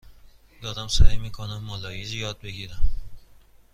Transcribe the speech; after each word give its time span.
دارم 0.61 0.87
سعی 0.87 1.17
می 1.17 1.29
کنم 1.31 1.63
مالایی 1.63 2.01
یاد 2.01 2.39
بگیرم. 2.41 2.83